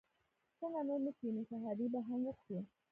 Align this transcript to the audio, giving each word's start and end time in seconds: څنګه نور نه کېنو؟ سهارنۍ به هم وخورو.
څنګه 0.59 0.81
نور 0.87 0.99
نه 1.05 1.11
کېنو؟ 1.17 1.41
سهارنۍ 1.49 1.87
به 1.93 1.99
هم 2.07 2.19
وخورو. 2.27 2.61